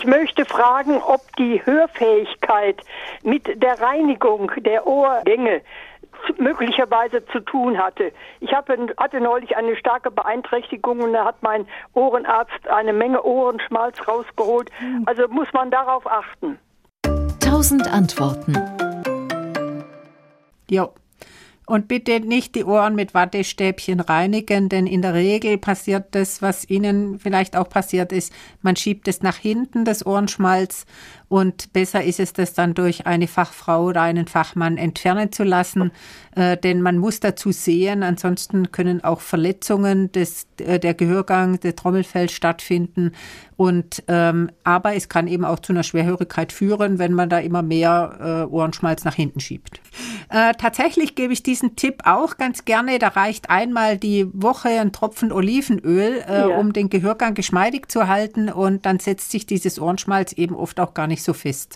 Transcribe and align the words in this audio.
Ich 0.00 0.06
möchte 0.06 0.46
fragen, 0.46 0.96
ob 1.02 1.20
die 1.36 1.60
Hörfähigkeit 1.62 2.80
mit 3.22 3.62
der 3.62 3.82
Reinigung 3.82 4.50
der 4.56 4.86
Ohrgänge 4.86 5.60
möglicherweise 6.38 7.22
zu 7.26 7.40
tun 7.40 7.76
hatte. 7.76 8.10
Ich 8.40 8.50
hatte 8.54 9.20
neulich 9.20 9.58
eine 9.58 9.76
starke 9.76 10.10
Beeinträchtigung 10.10 11.00
und 11.00 11.12
da 11.12 11.26
hat 11.26 11.42
mein 11.42 11.66
Ohrenarzt 11.92 12.66
eine 12.66 12.94
Menge 12.94 13.22
Ohrenschmalz 13.22 13.96
rausgeholt. 14.08 14.70
Hm. 14.78 15.02
Also 15.04 15.28
muss 15.28 15.48
man 15.52 15.70
darauf 15.70 16.06
achten. 16.06 16.58
Tausend 17.38 17.86
Antworten. 17.92 18.54
Ja, 20.70 20.88
und 21.70 21.86
bitte 21.86 22.18
nicht 22.18 22.56
die 22.56 22.64
Ohren 22.64 22.96
mit 22.96 23.14
Wattestäbchen 23.14 24.00
reinigen, 24.00 24.68
denn 24.68 24.88
in 24.88 25.02
der 25.02 25.14
Regel 25.14 25.56
passiert 25.56 26.06
das, 26.10 26.42
was 26.42 26.68
Ihnen 26.68 27.20
vielleicht 27.20 27.56
auch 27.56 27.68
passiert 27.68 28.10
ist. 28.10 28.32
Man 28.60 28.74
schiebt 28.74 29.06
es 29.06 29.22
nach 29.22 29.36
hinten, 29.36 29.84
das 29.84 30.04
Ohrenschmalz, 30.04 30.84
und 31.30 31.72
besser 31.72 32.02
ist 32.02 32.18
es, 32.18 32.32
das 32.32 32.54
dann 32.54 32.74
durch 32.74 33.06
eine 33.06 33.28
Fachfrau 33.28 33.84
oder 33.84 34.02
einen 34.02 34.26
Fachmann 34.26 34.76
entfernen 34.76 35.30
zu 35.30 35.44
lassen, 35.44 35.92
äh, 36.34 36.56
denn 36.56 36.82
man 36.82 36.98
muss 36.98 37.20
dazu 37.20 37.52
sehen, 37.52 38.02
ansonsten 38.02 38.72
können 38.72 39.04
auch 39.04 39.20
Verletzungen 39.20 40.10
des, 40.10 40.48
äh, 40.58 40.80
der 40.80 40.94
Gehörgang, 40.94 41.60
der 41.60 41.76
Trommelfell 41.76 42.28
stattfinden. 42.30 43.12
Und 43.56 44.02
ähm, 44.08 44.50
aber 44.64 44.96
es 44.96 45.08
kann 45.08 45.28
eben 45.28 45.44
auch 45.44 45.60
zu 45.60 45.72
einer 45.72 45.84
Schwerhörigkeit 45.84 46.50
führen, 46.50 46.98
wenn 46.98 47.12
man 47.12 47.28
da 47.28 47.38
immer 47.38 47.62
mehr 47.62 48.48
äh, 48.50 48.52
Ohrenschmalz 48.52 49.04
nach 49.04 49.14
hinten 49.14 49.38
schiebt. 49.38 49.80
Äh, 50.30 50.54
tatsächlich 50.54 51.16
gebe 51.16 51.32
ich 51.32 51.42
diesen 51.42 51.74
Tipp 51.74 52.02
auch 52.04 52.36
ganz 52.36 52.64
gerne. 52.64 53.00
Da 53.00 53.08
reicht 53.08 53.50
einmal 53.50 53.98
die 53.98 54.28
Woche 54.32 54.68
ein 54.68 54.92
Tropfen 54.92 55.32
Olivenöl, 55.32 56.24
äh, 56.26 56.48
ja. 56.48 56.56
um 56.56 56.72
den 56.72 56.88
Gehörgang 56.88 57.34
geschmeidig 57.34 57.90
zu 57.90 58.06
halten 58.06 58.48
und 58.48 58.86
dann 58.86 59.00
setzt 59.00 59.32
sich 59.32 59.44
dieses 59.44 59.80
Ohrenschmalz 59.80 60.32
eben 60.32 60.54
oft 60.54 60.78
auch 60.78 60.94
gar 60.94 61.08
nicht 61.08 61.24
so 61.24 61.32
fest. 61.32 61.68